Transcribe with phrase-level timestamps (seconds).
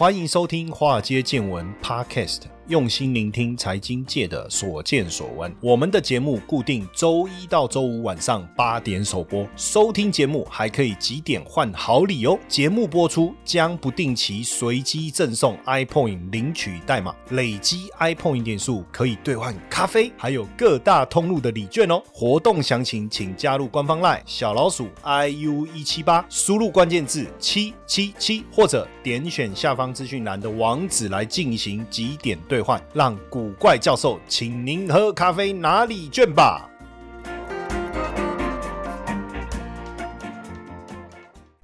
[0.00, 2.44] 欢迎收听《华尔街见闻》Podcast。
[2.70, 5.52] 用心聆听财经界的所见所闻。
[5.60, 12.38] 我们的节目固定周一到周五晚上八点首播，收听节目还可以几点换好礼哦！
[12.46, 22.00] 节目播出将不定期随机赠送 iPoint 领取代码，累积 iPoint 点数可以兑换咖啡，还有各大通路的礼券哦。
[22.12, 32.59] 活动详情请加入官方 LINE 小老鼠 iu 一七八，输入关键字七七七，或者点选下方资讯栏的网址来进行几点兑。
[32.92, 36.69] 让古怪教授请您喝咖啡拿礼券吧。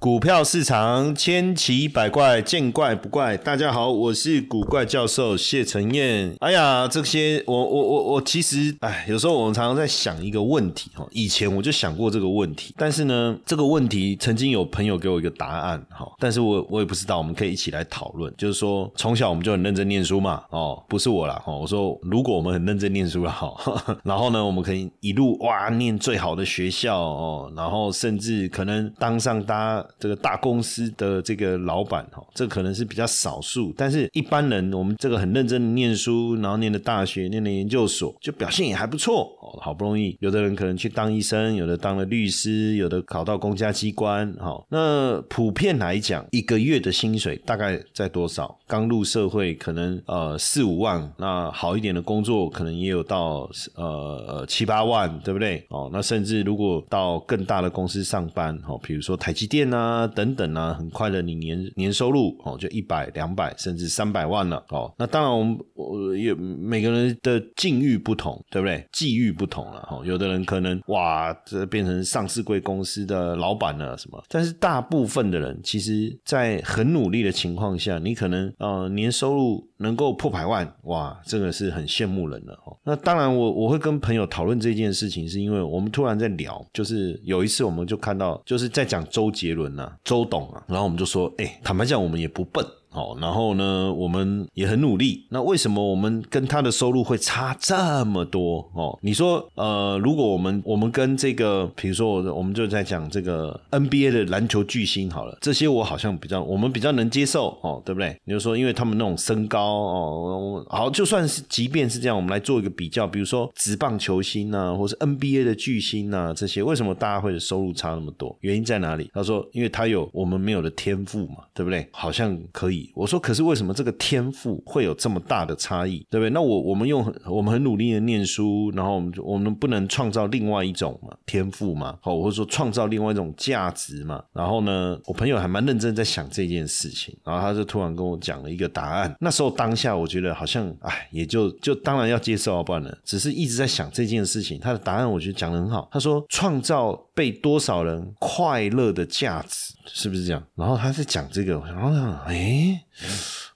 [0.07, 3.35] 股票市场千奇百怪，见怪不怪。
[3.35, 6.33] 大家好，我是古怪教授谢承彦。
[6.39, 11.05] 哎呀，这些我我我我其实哎，有时候我们常常在想一个问题哈。
[11.11, 18.33] 以前我就想过这个问题，但是呢，这个问题曾经有朋友给我一个答案哈，但是我我也不知道，我们可以一起来讨论。
[18.37, 21.53] 就是说，从小我们就很认真念书嘛，哦，不是我啦哈。
[21.53, 23.53] 我说，如果我们很认真念书了哈，
[24.05, 29.85] 然后呢，我们可以一路哇念最好的学校哦，然后甚至可能当上大家。
[29.99, 39.59] 这个大公司的这个老板哈，这可能是比较少数，但是一般人，我们这个很认真的念书，然后念的大学，念的研究所，就表现也还不错哦。
[39.61, 44.63] 好不容易，有的人可能去当医生，有的当了律师，有的考到公家机关，哈。
[44.69, 48.57] 那普遍来讲，一个月的薪水大概在多少？
[48.67, 55.65] 刚入社会可能呃四五万，那好一点的工作可能也有到呃七八万，对不对？
[55.69, 64.91] 哦，那甚至如果到更大的公司上班，哦，比如说台积电啊啊等等啊，很快的你年年收入哦就一百两百甚至三百万了哦。
[64.97, 68.83] 那当然我们我也每个人的境遇不同，对不对？
[68.91, 70.03] 际遇不同了哦。
[70.05, 78.51] 有的人可能哇这变成上市贵公司的老板了什么，但是大部分的人其实，在很努力的情况下，你可能。
[78.59, 82.75] 呃，年收入能够破百万，哇，这个是很羡慕人的哦。
[82.83, 92.65] 那当然，我我会跟朋友讨论这件事情，是因为我们突然在聊，就是有一次我们就看到，就是在讲周杰伦啊，周董啊，然后我们就说，哎，坦白讲，我们也不笨。
[92.89, 95.25] 好，然后呢，我们也很努力。
[95.29, 98.67] 那为什么我们跟他的收入会差这么多？
[98.73, 108.19] 哦，你说，呃，如果我们我们跟这个，比如说，我我们就在讲这个 NBA 的篮球巨星好了，这些我好像比较我们比较能接受哦，对不对？
[108.23, 118.35] 你就说，因为他们那种身高哦，好，就算是即便是这样，我们来做一个比较，比如说职棒球星呐，或是 NBA 的巨星呐，这些为什么大家会收入差那么多？
[118.41, 119.11] 原因在哪里？
[119.13, 121.87] 他说，因为他有我们没有的天赋嘛，对不对？
[121.91, 122.76] 好像可以。
[122.95, 126.29] 我说，可是为什么这个天赋会有这么大的差异，对不对？
[126.29, 131.97] 那我我们用我们很努力的念书，然后我们我们不能创造另外一种嘛天赋嘛？
[132.01, 134.23] 好，或者说创造另外一种价值嘛？
[134.33, 139.15] 然后呢，我朋友还蛮认真在想这件事情，然后他就突然跟我讲了一个答案。
[139.19, 144.59] 那时候当下我觉得好像，哎，也就就当然要接受，不然呢，只是一直在想这件事情。
[144.59, 149.73] 他的答案我觉得讲的很好，他说创造被多少人快乐的价值。
[149.87, 150.43] 是不是这样？
[150.53, 152.83] 然后他在讲这个，然后想，哎。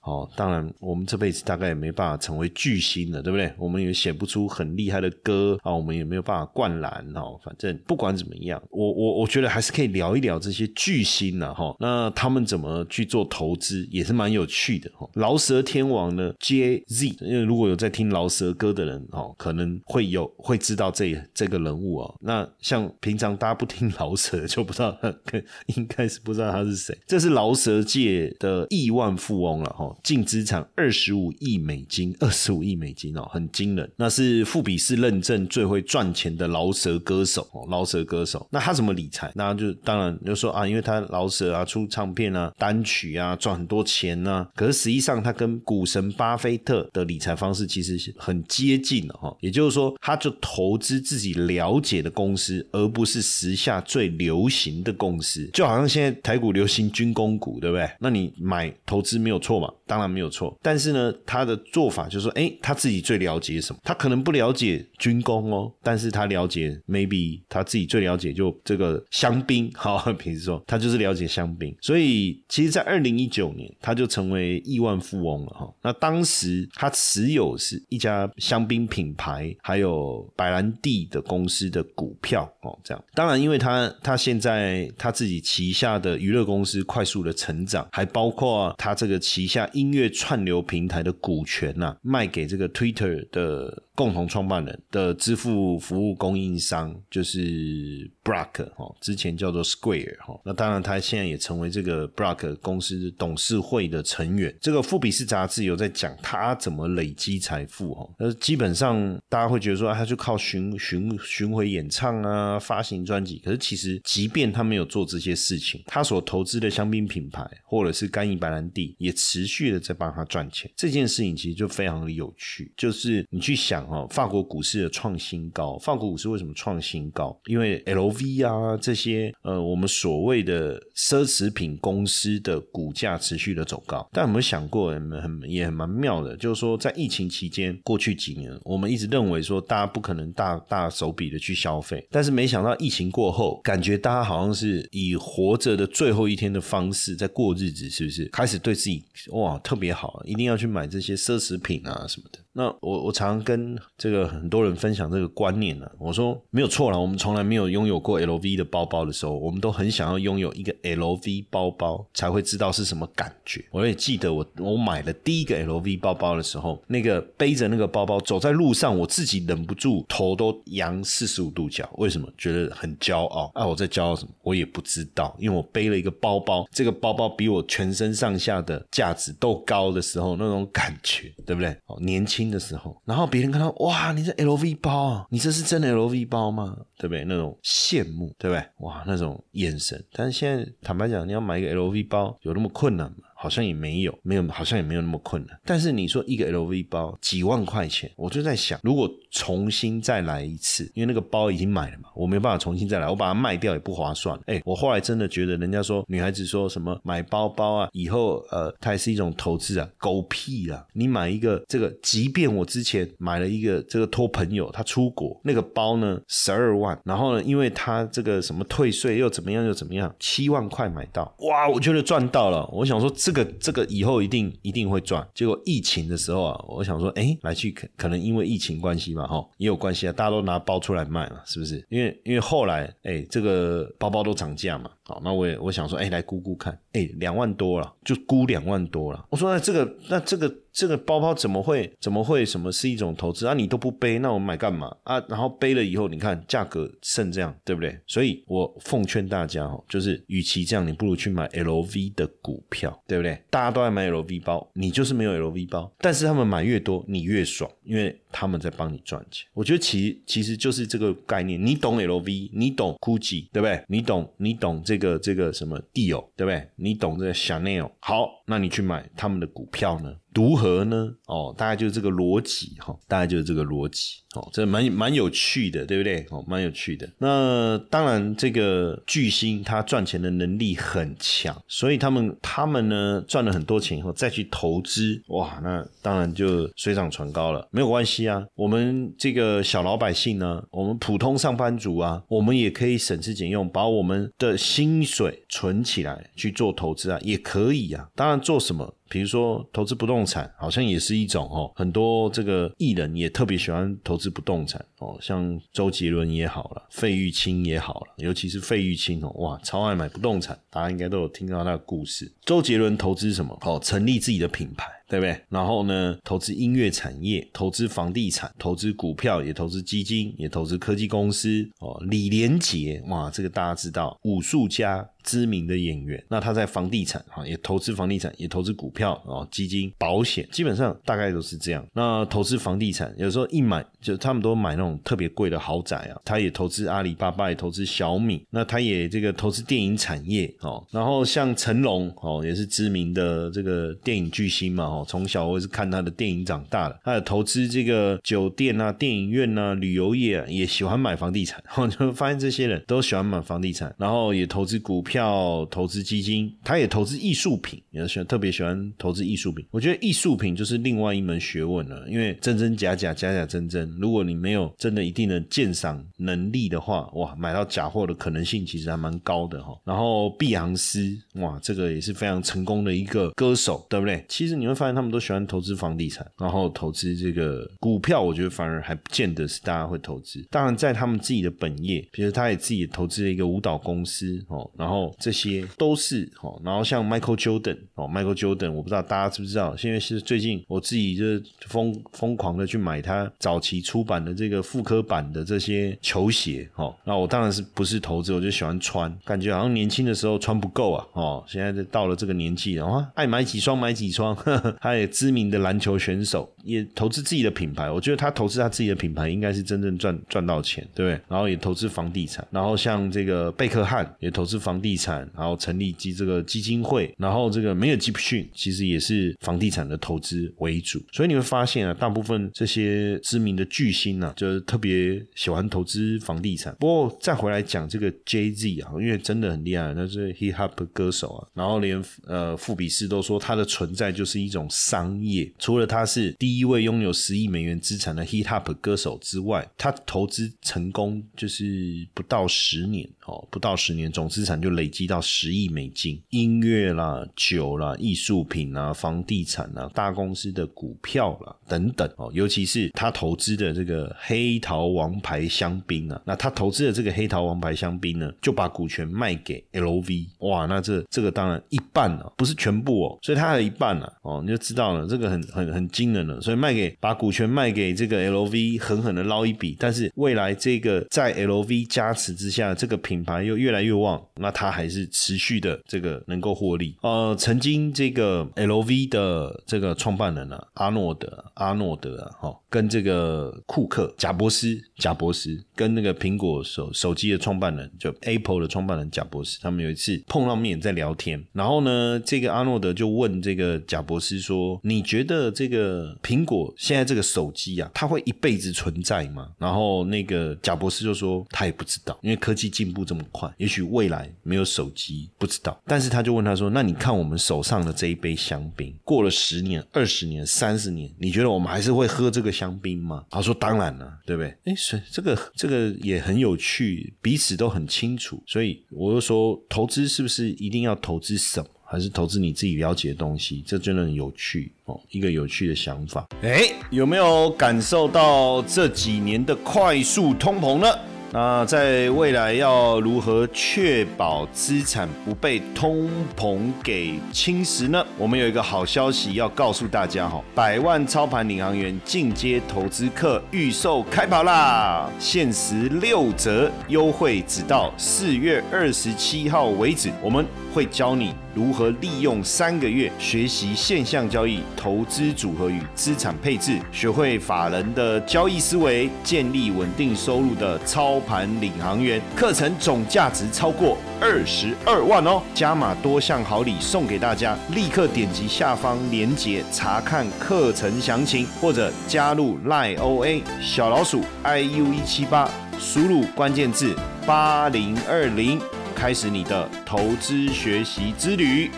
[0.02, 3.52] 哦，当然，我们这辈子大概也没办法成为巨星了，对不对？
[3.56, 7.38] 我们也写不出很厉害的歌啊，我们也没有办法灌篮哦。
[7.44, 11.74] 反正不管怎么样，我我我觉得还是可以聊一聊这些巨星呢，哈。
[11.78, 15.08] 那他们怎么去做投资，也是蛮有趣的哈。
[15.14, 22.14] 饶舌天王呢，J Z，因为如果有在听饶舌歌的人哦，可能会有会知道这这个人物哦。
[22.20, 24.98] 那像平常大家不听 饶舌，就不知道，
[25.76, 26.98] 应该是不知道他是谁。
[27.06, 29.91] 这是饶舌界的亿万富翁了哈。
[30.02, 33.90] 净资产二十五亿美金，二十五亿美金哦，很惊人。
[33.96, 38.46] 那是富比士认证最会赚钱的饶舌歌手哦，饶舌歌手。
[38.50, 39.32] 那他怎么理财？
[39.34, 44.46] 那就当然就说啊，因为他饶舌啊，出唱片啊，单曲啊，赚很多钱呢。
[44.54, 49.34] 可是实际上，他跟股神巴菲特的理财方式其实是很接近的哈。
[49.40, 55.48] 也就是说，他就投资自己了解的公司，而不是时下最流行的公司。
[55.52, 57.90] 就好像现在台股流行军工股，对不对？
[58.00, 59.72] 那你买投资没有错嘛？
[59.92, 63.78] 当然没有错，但是呢，他的做法就是说，哎，他自己最了解什么？
[63.84, 75.70] 他可能不了解军工哦，但是他了解，maybe 他自己最了解就这个香槟，好，比如说他就是了解香槟，所以其实，在二零一九年，他就成为亿万富翁了哈。
[75.82, 83.04] 那当时他持有是一家香槟品牌，还有白兰地的公司的股票哦，这样。
[83.12, 89.81] 当然，因为他他现在他自己旗下的娱乐公司快速的成长，还包括他这个旗下一。
[89.82, 100.40] 音乐串流平台的股权呐，卖给这个 Twitter 的共同创办人的支付服务供应商就是 Block 哈，之前叫做 Square 哈。
[100.44, 104.56] 那当然，他现在也成为这个 Block 公司董事会的成员。
[104.60, 108.08] 这个《富比士》杂志有在讲他怎么累积财富哈。
[108.18, 113.38] 那，基本上大家会觉得说，他就靠巡巡巡回演唱啊，发行专辑。
[113.44, 120.70] 可是其实，即便他没有做这些事情，他所投资的香槟品牌或者是干邑白兰地，也持续的在帮他赚钱。
[120.76, 127.38] 这件事情其实就非常的有趣，就是你去想哦，法国股市的创新高，法国股市为什么创新高？
[127.46, 134.08] 因为 LV 啊这些呃，我们所谓的奢侈品公司的股价持续的走高。
[134.12, 148.24] 但有没有想过，很也很蛮妙的，就是说在疫情期间，过去几年，我们一直认为说大家不可能大大手笔的去消费，但是没想到疫情过后，感觉大家好像是以活着的最后一天的方式在过日子，是不是？
[148.26, 152.38] 开始对自己哇特别好，一定要去买这些奢侈品啊什么的。
[152.54, 163.64] 那我我常跟这个很多人分享这个观念呢，我说没有错了，我们从来没有拥有过 LV 的包包的时候，我们都很想要拥有一个 LV 包包，才会知道是什么感觉。
[163.70, 172.28] 我也记得我我买了第一个 LV 包包的时候，那个背着那个包包走在路上，我自己忍不住头都扬四十五度角，为什么？
[172.36, 173.66] 觉得很骄傲啊！
[173.66, 174.30] 我在骄傲什么？
[174.42, 181.74] 我也不知道，因为我背了一个包包，这个包包比我全身上下的价值都高的时候，那种感觉，对不对？
[181.86, 182.41] 哦，年轻。
[182.50, 186.76] 的时候，然后别人看到哇，你这 LV 包啊，你这是真的 LV 包吗？
[186.98, 187.24] 对不对？
[187.24, 188.64] 那种羡慕，对不对？
[188.78, 190.02] 哇，那种眼神。
[190.12, 193.16] 但是现在坦白讲，你要买一个 LV 包，有那么困难吗？
[193.42, 195.58] 好像也没有，没有，好像也没有那么困难。
[195.64, 204.38] 但是你说一个 LV 包几万块钱，我就在想，如果重新再来一次，因为那个包已经买了嘛，我没办法重新再来，我把它卖掉也不划算。
[204.46, 210.86] 哎，我后来真的觉得，人家说女孩子说什么买包包啊，以后呃，它也是一种投资啊，狗屁啊！
[210.92, 222.64] 你买一个这个，即便我之前买了一个这个托朋友他出国那个包呢，十二万，然后呢，因为他这个什么退税又怎么样又怎么样，七万块买到，哇，我觉得赚到了。
[222.68, 223.31] 我想说这。
[223.32, 225.26] 这个这个以后一定一定会赚。
[225.34, 231.84] 结果疫情的时候啊，我想说，哎，来去可可能因为疫情关系嘛，哈，也有关系啊，大家都拿包出来卖嘛，是不是？
[231.88, 239.24] 因为因为后来，哎，这个包包都涨价嘛，好，那我也我想说，哎，来估估看，哎，两万多了，就估两万多了。
[239.30, 240.52] 我说那这个那这个。
[240.72, 243.54] 这个包包怎么会怎么会什么是一种投资啊？
[243.54, 245.22] 你都不背，那我买干嘛啊？
[245.28, 247.98] 然后背了以后，你看价格剩这样，对不对？
[248.06, 253.40] 所以我奉劝大家哦，就是与其这样，你不如去买 LV 的股票，对不对？
[253.50, 259.46] 大家都爱买 LV 包，你就是没有 LV 包，但是他们买越多，你越爽，因为他们在帮你赚钱。
[259.52, 263.84] 我觉得其其实就是这个概念，你懂 LV，你懂 GUCCI，对不对？
[263.88, 266.66] 你懂你懂这个这个什么 Dior，对不对？
[266.76, 270.14] 你懂这个 Chanel，好，那你去买他们的股票呢？
[270.34, 271.12] 如何呢？
[271.26, 276.26] 哦，大概就是这个逻辑哈，大概就是这个逻辑哦，这蛮蛮有趣的，对不对？
[276.30, 277.08] 哦，蛮有趣的。
[277.18, 287.66] 那当然，这个巨星他赚钱的能力很强，所以他们他们呢赚了很多钱以后再去投资，哇，那当然就水涨船高了。
[287.70, 298.08] 没有关系啊，我们这个小老百姓呢，我们普通上班族啊，我们也可以省吃俭用，把我们的薪水存起来去做投资啊，也可以啊。
[298.14, 298.94] 当然做什么？
[299.12, 312.32] 比如说投资不动产，好像也是一种哦，很多这个艺人也特别喜欢投资不动产哦，像周杰伦也好了，费玉清也好了，尤其是费玉清哦，哇，超爱买不动产，大家应该都有听到他的故事。
[312.46, 313.54] 周杰伦投资什么？
[313.66, 314.90] 哦，成立自己的品牌。
[315.12, 315.38] 对不对？
[315.50, 321.68] 然后呢，投资音乐产业，投资房地产，投资股票，也投资基金，也投资科技公司。
[321.80, 326.24] 哦，李连杰，哇，这个大家知道，武术家，知名的演员。
[326.30, 331.86] 那他在房地产，哈，也投资房地产，也投资股票，哦，基金、保险，基本上大概都是这样。
[331.92, 336.18] 那投资房地产，有时候一买就他们都买那种特别贵的豪宅啊。
[336.24, 338.42] 他也投资阿里巴巴，也投资小米。
[338.48, 345.01] 那他也这个投资电影产业，哦，然后像成龙，哦，也是知名的这个电影巨星嘛，哦。
[345.04, 351.62] 从小我是看他的电影长大的，他有投资这个酒店啊、电影院啊、旅游业，啊，也喜欢买房地产。
[351.76, 359.66] 我就发现这些人都喜欢买房地产，然后也投资股票、投资基金，他也投资艺术品，也喜欢特别喜欢投资艺术品。
[359.70, 369.78] 我觉得艺术品就是另外一门学问了，因为真真假假、假假真真，如果你没有真的一定的鉴赏能力的话，哇，买到假货的可能性其实还蛮高的哈。
[369.84, 374.24] 然后碧昂斯，哇，这个也是非常成功的一个歌手，对不对？
[374.28, 380.44] 其实你会发发现他们都喜欢投资房地产，然后投资这个股票，我觉得反而还不见得是大家会投资。
[380.50, 391.24] 当然，在他们自己的本业，比如他也自己投资了一个舞蹈公司哦，然后这些都是哦，然后像 Michael Jordan 哦，Michael Jordan，我不知道大家知不知道，因为是最近我自己就
[391.68, 404.34] 疯疯狂的去买他早期出版的这个复刻版的这些球鞋哦，那我当然是不是投资，我就喜欢穿，感觉好像年轻的时候穿不够啊哦，现在到了这个年纪，然后爱买几双买几双，
[404.80, 411.20] 他也知名的篮球选手也投资自己的品牌，我觉得他投资他自己的品牌应该是真正赚赚到钱，对不对？
[411.28, 426.74] 然后也投资房地产，然后像这个贝克汉也投资房地产，然后成立基这个基金会，然后这个梅尔吉普逊其实也是房地产的投资为主，所以你会发现啊，大部分这些知名的巨星呢，就是特别喜欢投资房地产。
[426.78, 435.52] 不过再回来讲这个 Jay Z 啊，因为真的很厉害，他是 Hip Hop 歌手啊，然后连呃富比士都说他的存在就是一种商业。
[435.58, 446.20] 除了他是第一位拥有十亿美元资产的 Hip Hop 歌手之外，他投资成功就是不到十年哦，不到十年总资产就累积到十亿美金。
[446.30, 452.08] 音乐啦、酒啦、艺术品啊、房地产啊、大公司的股票啦等等。
[452.16, 476.96] 哦，尤其是他投资的这个黑桃王牌香槟啊，那他投资的这个黑桃王牌香槟呢，就把股权卖给 LV，哇，那这这个当然一半啊，不是全部哦，所以他还有一半啊，哦，你就知道了，这个很很很惊人了，所以卖给把股权卖给这个 LV，狠狠的捞一笔，但是未来这个在 LV 加持之下，这个品牌又越来越旺，那他还是持续的这个能够获利。
[477.02, 521.66] 呃，曾经这个 LV 的这个创办人呢，阿诺德，阿诺德啊，哈，跟这个库克贾伯斯，贾伯斯跟那个苹果手手机的创办人，就 Apple 的创办人贾伯斯，他们有一次碰到面在聊天，然后呢，这个阿诺德就问这个贾伯斯说：“你觉得这个苹果现在这个手机啊，它会一辈子存在吗？”然后那个贾伯斯就说：“他也不知道，因为科技进步这么快，也许未来没有手机，不知道。”但是他就问他说：“那你看我们手上的这一杯香槟，过了十年、二十年、三十年，你觉得我们还是会喝这个香槟吗？”他说：“当然了，对不对？”哎，是这个这个也很有趣，彼此都很清楚，所以我就说，投资是不是一定要投资什么？
[521.84, 526.26] 还是投资你自己了解的东西，这真的很有趣哦，一个有趣的想法。
[526.40, 530.88] 哎，有没有感受到这几年的快速通膨呢？
[531.34, 538.04] 那在未来要如何确保资产不被通膨给侵蚀呢？
[538.18, 551.32] 我们有一个好消息要告诉大家哈，百万操盘领航员进阶投资课预售开跑啦，限时六折优惠，直到四月二十七号为止，我们会教你。
[551.54, 562.20] 如何利用三个月学习现象交易、投资组合与资产配置，学会法人的交易思维，建立稳定收入的操盘领航员？
[562.36, 565.42] 课程总价值超过二十二万哦！
[565.54, 576.94] 加码多项好礼送给大家，立刻点击下方链接查看课程详情，或者加入 lioa 小老鼠 iu 一七八，输入关键字
[577.26, 578.60] 八零二零。
[578.94, 581.70] 开始你的投资学习之旅。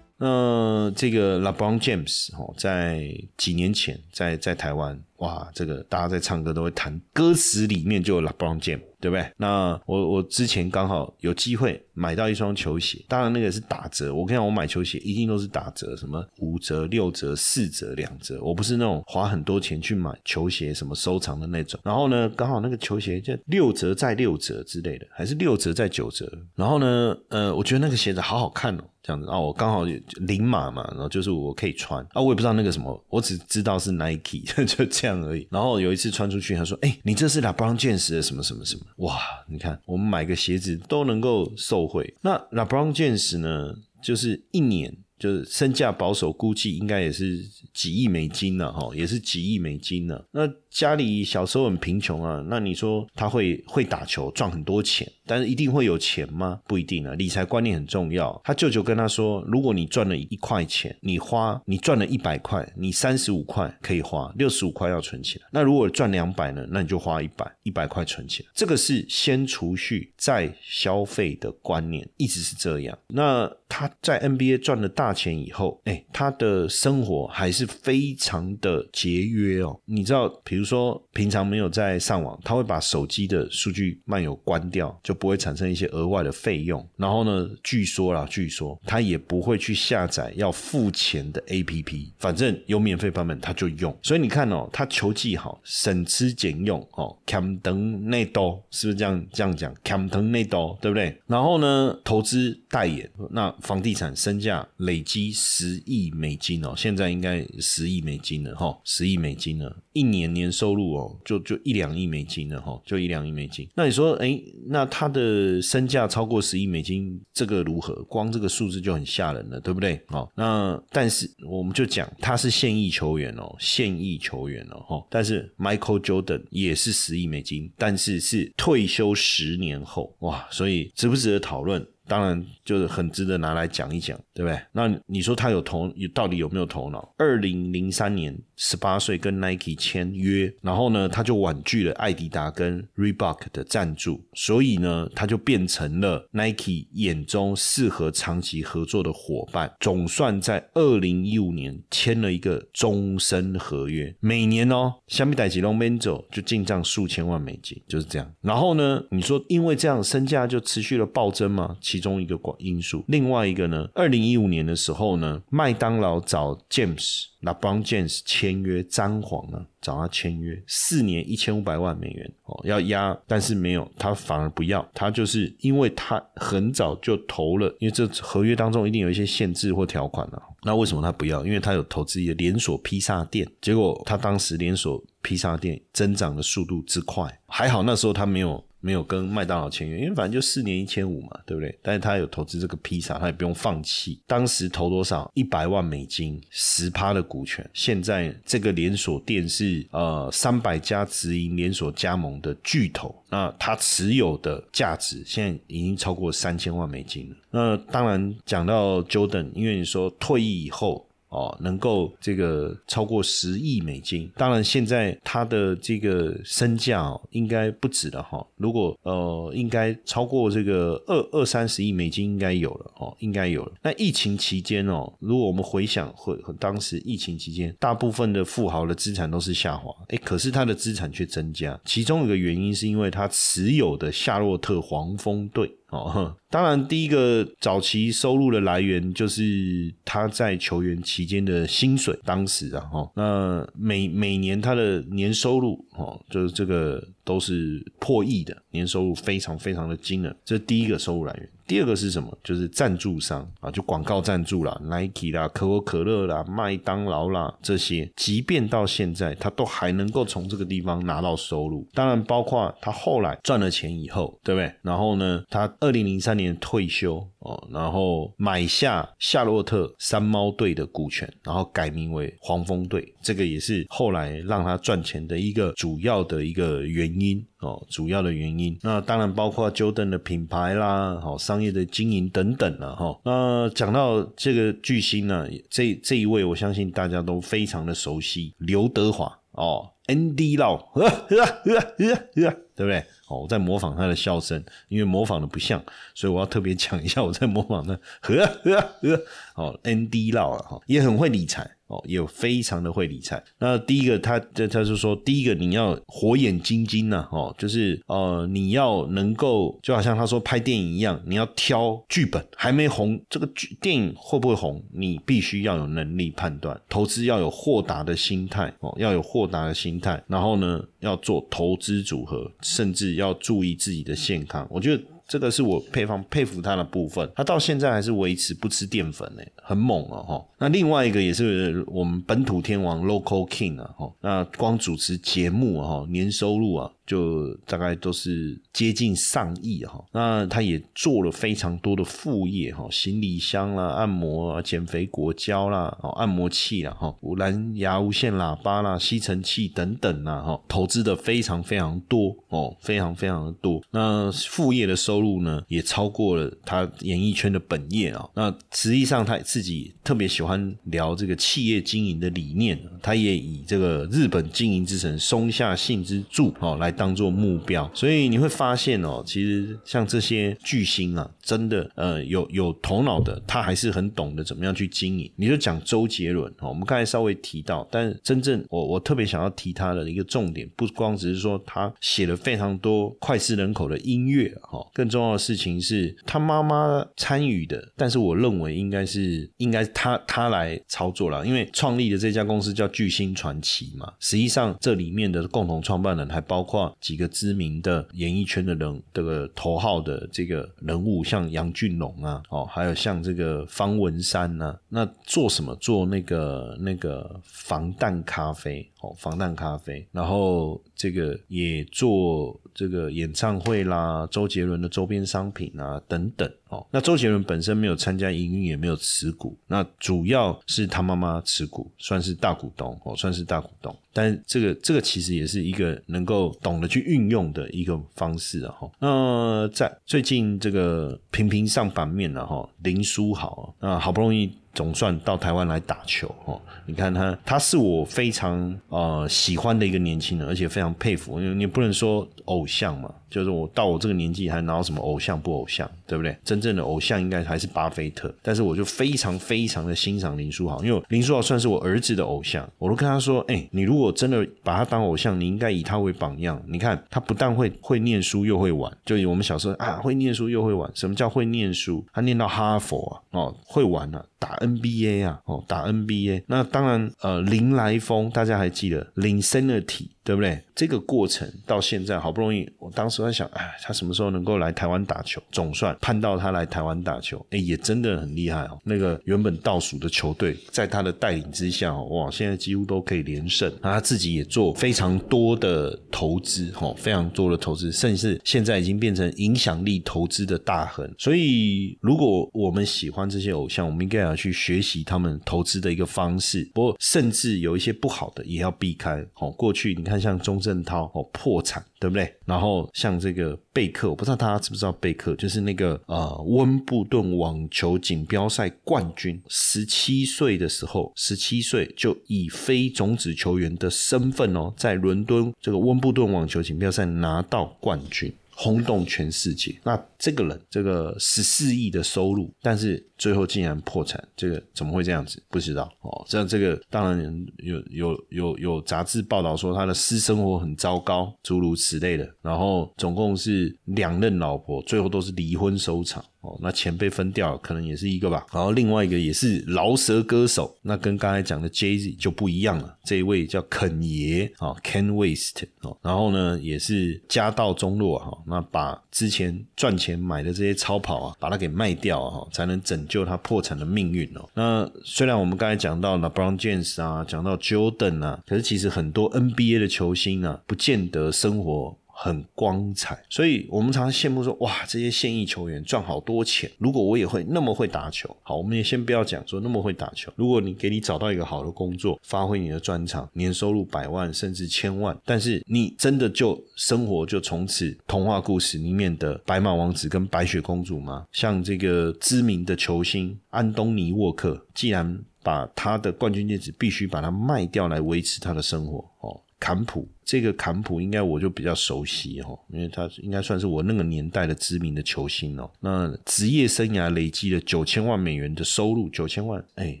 [0.16, 3.00] 那这个 LeBron James 哦，在
[3.36, 5.00] 几年前在在台湾。
[5.18, 9.30] 哇，这个大家在唱歌都会弹，歌词里面就有 LeBron James，对不对？
[9.36, 14.14] 那我我之前刚好有机会买到一双球鞋，当然那个是打折。
[14.14, 18.40] 我跟你讲，我买球鞋一定都是打折，什么五折、六折、四折、两折。
[18.42, 21.78] 我不是那种花很多钱去买球鞋，什么收藏的那种。
[21.84, 26.30] 然后呢，刚好那个球鞋就六折再六折之类的，还是六折再九折。
[26.54, 35.18] 然后呢，呃，我觉得那个鞋子好好看哦，这样子啊，我刚好零码嘛，然后就是我可以穿啊，我也不知道那个什么，我只知道是 Nike， 就这样。
[35.18, 35.48] 而已。
[35.50, 38.82] 然后有一次穿出去，他说：“哎，你这是拉布朗剑士的什么什么什么？
[38.98, 42.14] 哇，你看我们买个鞋子都能够受惠。
[42.22, 50.26] 那 LeBron James 呢，就是一年就是身价保守估计应该也是几亿美金了哈，也是几亿美金了。
[50.32, 56.58] 那家里小时候很贫穷啊，那你说他会会打球赚很多钱？”但是一定会有钱吗？
[56.66, 57.14] 不一定啊。
[57.14, 58.40] 理财观念很重要。
[58.44, 65.46] 他舅舅跟他说：“如果你赚了一块钱，你花你赚了一百块，你三十五块可以花，六十五块要存起来。
[65.52, 66.66] 那如果赚两百呢？
[66.70, 68.48] 那你就花一百，一百块存起来。
[68.54, 72.98] 这个是先储蓄再消费的观念，一直是这样。
[73.08, 79.78] 那他在 NBA 赚了大钱以后，哎，他的生活还是非常的节约哦。
[79.84, 80.57] 你知道，比如。
[80.58, 86.84] 比如说平常没有在上网，他会把手机的数据漫游关掉，就不会产生一些额外的费用。
[86.96, 93.96] 然后呢，据说啦，据说他也不会去下载要付钱的 APP，反正有免费版本他就用。
[94.02, 101.16] 所以你看哦，他球技好，省吃俭用哦，cam 等内多是不是这样这样讲？cam 等内多对不对？
[101.28, 113.68] 然后呢，投资代言，那房地产身价累积十亿美金哦，现在应该十亿美金了哈，十亿美金了，一年年收入哦，就就一两亿美金了哈，就一两亿美金。
[113.74, 117.94] 那你说，哎，那他的身价超过十亿美金，这个如何？
[118.04, 120.00] 光这个数字就很吓人了，对不对？
[120.08, 125.06] 哦，那但是我们就讲他是现役球员哦，现役球员哦，哈。
[125.10, 131.86] 但是 Michael Jordan 也是十亿美金，但是是退休十年后哇，所以值不值得讨论？
[132.08, 134.58] 当然，就是很值得拿来讲一讲，对不对？
[134.72, 137.14] 那你说他有头，到底有没有头脑？
[137.18, 149.70] 二零零三年十八岁跟 Nike 签约，然后呢，他就婉拒了艾迪达跟 Reebok 的赞助，所以呢，他就变成了 Nike 眼中适合长期合作的伙伴。
[149.80, 158.32] 总算在二零一五年签了一个终身合约，每年哦，相比代吉隆 Menzo 就进账数千万美金，就是这样。
[158.40, 161.76] 然后呢，你说因为这样身价就持续了暴增吗？
[161.80, 163.88] 其其中一个因素，另外一个呢？
[163.92, 180.40] 二零一五年的时候呢，麦当劳找 James 那帮 James 签约，詹皇呢找他签约，四年一千五百万美元哦，要压，但是没有，他反而不要，他就是因为他很早就投了，因为这合约当中一定有一些限制或条款啊。
[180.62, 181.44] 那为什么他不要？
[181.44, 188.64] 因为他有投资一个连锁披萨店，结果他当时连锁披萨店增长的速度之快，还好那时候他没有。
[188.80, 191.78] 没有跟麦当劳签约，因为反正就四年一千五嘛，对不对？
[191.82, 194.20] 但是他有投资这个披萨，他也不用放弃。
[194.26, 195.30] 当时投多少？
[195.34, 197.68] 一百万美金，十趴的股权。
[197.74, 207.36] 现在这个连锁店是呃三百家直营连锁加盟的巨头，那他持有的价值现在已经超过三千万美金了。
[207.50, 211.07] 那当然讲到 Jordan，因为你说退役以后。
[211.28, 218.46] 哦，能够这个超过十亿美金，当然现在他的这个身价应该不止了哈。
[218.56, 223.72] 如果呃，应该超过这个二二三十亿美金应该有了哦，应该有了。
[223.82, 235.70] 那疫情期间哦，如果我们回想回当时疫情期间，大部分的富豪的资产都是下滑，哎，可是他的资产却增加，其中一个原因是因为他持有的夏洛特黄蜂队。
[235.90, 242.18] 哦，当然，第一个早期收入的来源就是他在球员期间的薪水。
[242.24, 250.34] 当时啊，哈，那每每年他的年收入，哦，就是这个都是破亿的年收入，非常非常的惊人。
[250.44, 251.48] 这是第一个收入来源。
[251.66, 252.34] 第二个是什么？
[252.42, 261.86] 就是赞助商啊，就广告赞助啦，Nike 啦、可口可乐啦、麦当劳啦这些，即便到现在，他都还能够从这个地方拿到收入。
[261.92, 264.72] 当然，包括他后来赚了钱以后，对不对？
[264.80, 277.44] 然后呢，他二零零三年退休哦，然后买下夏洛特山猫队的股权，然后改名为黄蜂队，这个也是后来让他赚钱的一个主要的一个原因。
[277.60, 283.20] 哦，主要的原因，那当然包括 Jordan 的品牌啦，好商业的经营等等了哈。
[283.24, 290.80] 那讲到这个巨星呢，这这一位，我相信大家都非常的熟悉，刘德华哦，Andy Lau，
[291.26, 293.04] 对不对？
[293.28, 295.82] 哦，我在模仿他的笑声，因为模仿的不像，
[296.14, 299.22] 所以我要特别讲一下我在模仿的，呵呵呵，
[299.54, 301.77] 哦，Andy Lau 啊，哈，也很会理财。
[301.88, 303.42] 哦，也非常的会理财。
[303.58, 316.80] 那第一个，他这他是说，第一个你要火眼金睛呐，哦，就是呃，你要能够就好像他说拍电影一样，你要挑剧本还没红，这个剧电影会不会红，你必须要有能力判断。
[316.88, 324.66] 投资要有豁达的心态哦，要有豁达的心态，然后呢，要做投资组合，甚至要注意自己的健康。
[324.70, 325.02] 我觉得。
[325.30, 330.42] 这个是我配方佩服他的部分，他到现在还是维持不吃淀粉呢，很猛啊哈。
[330.58, 336.90] 那另外一个也是我们本土天王 Local King 啊哈，那光主持节目啊哈，年收入啊。
[337.08, 353.82] 就大概都是接近上亿哈，那他也做了非常多的副业哈，行李箱啦、按摩啊、减肥果胶啦、哦按摩器啦、哈蓝牙无线喇叭啦、吸尘器等等啦哈，投资的非常非常多哦，非常非常的多。
[353.90, 358.28] 那副业的收入呢，也超过了他演艺圈的本业啊。
[358.34, 360.47] 那实际上他自己特别喜欢
[360.84, 366.92] 聊这个企业经营的理念，他也以这个日本经营之神松下幸之助哦来。
[366.98, 367.88] 当做目标。
[367.94, 375.30] 所以你会发现哦，其实像这些巨星啊，真的呃有有头脑的，他还是很懂得怎么样去经营。
[375.36, 405.74] 你就讲周杰伦哦，我们刚才稍微提到，但真正我我特别想要提他的一个重点，不光只是说他写了非常多脍炙人口的音乐哈，更重要的事情是他妈妈参与的，但是我认为应该是应该他他他来操作了，因为创立的这家公司叫巨星传奇嘛，实际上这里面的共同创办人还包括几个知名的演艺圈的人，这个头号的这个人物，像杨俊龙啊，哦，还有像这个方文山呐，那做什么？
[405.76, 408.88] 做那个那个防弹咖啡。
[409.00, 416.50] 哦，防弹咖啡，然后这个也做这个演唱会啦，周杰伦的周边商品啊等等。
[416.68, 423.96] 哦，那周杰伦本身没有参加营运，也没有持股，那主要是他妈妈持股，算是大股东哦，算是大股东。
[424.18, 428.74] 但这个这个其实也是一个能够懂得去运用的一个方式啊。
[428.76, 434.50] 哈，那在最近这个频频上版面了哈，林书豪啊，好不容易。
[434.74, 436.60] 总算到台湾来打球哦！
[436.86, 443.12] 你看他，他是我非常呃喜欢的一个年轻人，而且非常佩服，因为你不能说偶像嘛。
[443.28, 446.34] 就是我到我这个年纪还哪有什么偶像不偶像，对不对？
[446.44, 448.32] 真正的偶像应该还是巴菲特。
[448.40, 452.66] 但是我就非常非常的欣赏林书豪，因为林书豪算是我儿子的偶像。
[452.78, 456.62] 我都跟他说：“哎，你如果真的把他当偶像，你应该以他为榜样。
[456.66, 458.94] 你看他不但会会念书，又会玩。
[459.04, 460.90] 就以我们小时候啊，会念书又会玩。
[460.94, 462.04] 什么叫会念书？
[462.12, 466.44] 他念到哈佛啊，哦，会玩啊，打 NBA 啊，哦，打 NBA。
[466.46, 470.60] 那当然，呃，林来峰，大家还记得林森的体。”对不对？
[470.74, 475.42] 这个过程到现在好不容易，我当时在想，哎，他什么时候能够来台湾打球？
[475.50, 478.78] 总算盼到他来台湾打球，哎，也真的很厉害哦。
[478.84, 483.72] 那个原本倒数的球队，在他的带领之下，哇，现在几乎都可以连胜。
[483.80, 491.10] 他自己也做非常多的投资，哈，非常多的投资，甚至现在已经变成影响力投资的大亨。
[491.16, 496.70] 所以，如果我们喜欢这些偶像，我们应该要去学习他们投资的一个方式。
[496.74, 499.24] 不过，甚至有一些不好的也要避开。
[499.40, 500.17] 哦，过去你看。
[500.20, 502.32] 像钟镇涛哦破产，对不对？
[502.44, 518.32] 然后像这个贝克，我不知道大家知不知道贝克，就是那个呃温布顿网球锦标赛冠军，十七岁的时候，十七岁就以非种子球员的身份哦，在伦敦这个温布顿网球锦标赛拿到冠军。
[518.60, 519.72] 轰动全世界。
[519.84, 525.42] 那这个人，这个十四亿的收入，但是最后竟然破产，这个怎么会这样子？
[525.48, 526.24] 不知道哦。
[526.28, 532.28] 这样这个当然有有有有杂志报道说他的私生活很糟糕，诸如此类的。
[532.42, 536.24] 然后总共是两任老婆，最后都是离婚收场。
[536.40, 538.46] 哦，那钱被分掉了，可能也是一个吧。
[538.52, 542.96] 然后另外一个也是饶舌歌手，那跟刚才讲的 Jay Z 就不一样了。
[543.04, 545.98] 这一位叫肯爷啊，Ken West 哦。
[546.00, 554.48] 然后呢，也是家道中落哈，那把之前赚钱买的这些超跑啊，把它给卖掉啊，才能拯救他破产的命运哦。
[554.54, 561.96] 那虽然我们刚才讲到 LeBron James 啊，讲到 Jordan 啊，可是其实很多 NBA 的球星啊，不见得生活。
[562.20, 566.68] 很光彩，所以我们常常羡慕说，哇，这些现役球员赚好多钱。
[566.78, 570.32] 如果我也会那么会打球，好，我们也先不要讲说那么会打球。
[570.34, 581.24] 如果你给你找到一个好的工作，发挥你的专长，年收入百万甚至千万，但是你真的就生活就从此童话故事里面的白马王子跟白雪公主吗？
[581.30, 589.40] 像这个知名的球星安东尼沃克，既然把他的冠军戒指必须把它卖掉来维持他的生活，哦。
[589.60, 595.70] 坎普这个坎普应该我就比较熟悉哈，因为他应该算是我那个年代的知名的球星哦。
[595.80, 600.00] 那职业生涯累积了九千万美元的收入，九千万哎，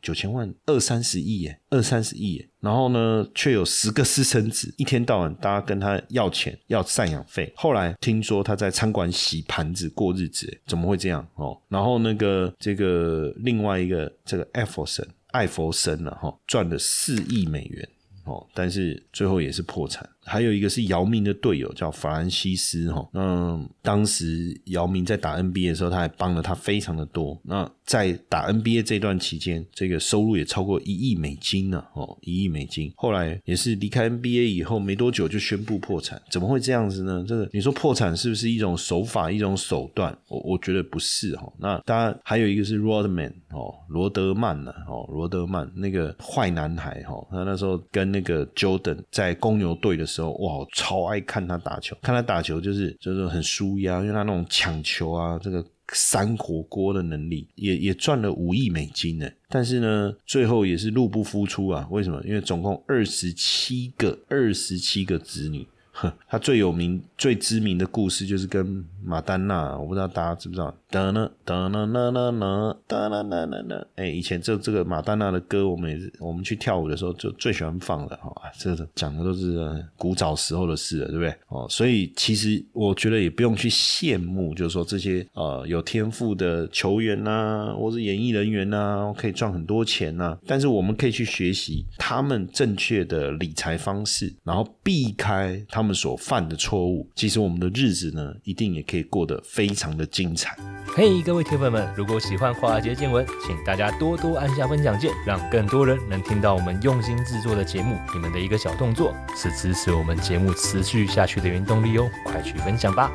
[0.00, 2.48] 九千万二三十亿耶，二三十亿耶。
[2.60, 7.52] 然后呢，却有十个私生子，一天到晚大家跟他要钱要赡养费。
[7.56, 11.60] 后来听说他在餐馆洗盘子过日子，怎么会这样哦？
[11.68, 17.88] 然后那个这个另外一个这个艾佛森艾佛森了哈，赚了四亿美元。
[18.24, 20.08] 哦，但是最后也是破产。
[20.24, 27.36] 还有一个是姚明的队友叫法兰西斯哈，那当时姚明在打 NBA 的时候，他还帮了他非常的多。
[27.42, 32.92] 那在打 NBA 这段期间，这个收入也超过一亿美金呢，哦，一亿美金。
[32.94, 37.24] 后来也是离开 NBA 以后没多久就宣布破产，怎么会这样子呢？
[37.26, 40.16] 这个你说破产是不是一种手法、一种手段？
[40.28, 41.52] 我我觉得不是哈。
[41.58, 50.06] 那当然还有一个是 Rodman 哦，罗德曼呢，哦，罗德曼那个坏男孩哈，他那时候跟那个 Jordan 在公牛队的。
[50.12, 59.28] 时候哇，超爱看他打球，看他打球就是就是很舒压，因为他那种抢球啊，这个扇火锅的能力，也也赚了五亿美金呢。
[59.48, 61.86] 但是呢，最后也是入不敷出啊。
[61.90, 62.22] 为什么？
[62.24, 65.66] 因为总共二十七个二十七个子女
[66.28, 70.74] 他最有名、最知名的故事就是跟马丹娜，我不知道大家知不知道？
[70.90, 73.86] 哒啦哒啦啦啦啦哒啦啦啦啦。
[73.96, 78.30] 哎，以前这这个马丹娜的歌，我们也是我们去跳舞的时候就最喜欢放的哈。
[78.58, 81.34] 这讲的都是古早时候的事了，对不对？
[81.48, 90.36] 哦，所以其实我觉得也不用去羡慕，就是说这些呃有天赋的球员呐，或是演艺人员呐，可以赚很多钱呐。
[90.46, 97.10] 但是我们可以去学习他们正确的理财方式，然后避开他他们所犯的错误。
[97.16, 100.56] 其实我们的日子呢，一定也可以过得非常的精彩。
[100.94, 107.96] 嘿，各位铁粉们，如果喜欢华尔街见闻，请大家多多按下分享键，让更多人能听到我们用心制作的节目。
[108.14, 113.10] 你们的一个小动作，是支持我们节目持续下去的原动力哦，快去分享吧！